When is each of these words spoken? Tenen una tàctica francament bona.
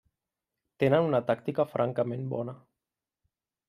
Tenen 0.85 1.11
una 1.11 1.21
tàctica 1.29 1.69
francament 1.77 2.29
bona. 2.37 2.61